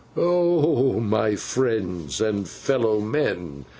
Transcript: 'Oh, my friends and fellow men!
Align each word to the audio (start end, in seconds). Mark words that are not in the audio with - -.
'Oh, 0.17 0.99
my 0.99 1.35
friends 1.35 2.21
and 2.21 2.49
fellow 2.49 2.99
men! 3.01 3.65